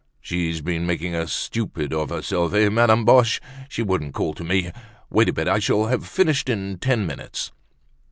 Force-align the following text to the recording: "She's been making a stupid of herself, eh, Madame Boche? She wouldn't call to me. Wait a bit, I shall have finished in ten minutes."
"She's 0.19 0.61
been 0.61 0.87
making 0.87 1.13
a 1.13 1.27
stupid 1.27 1.93
of 1.93 2.09
herself, 2.09 2.55
eh, 2.55 2.69
Madame 2.69 3.05
Boche? 3.05 3.39
She 3.69 3.83
wouldn't 3.83 4.15
call 4.15 4.33
to 4.33 4.43
me. 4.43 4.71
Wait 5.11 5.29
a 5.29 5.33
bit, 5.33 5.47
I 5.47 5.59
shall 5.59 5.85
have 5.85 6.07
finished 6.07 6.49
in 6.49 6.79
ten 6.79 7.05
minutes." 7.05 7.51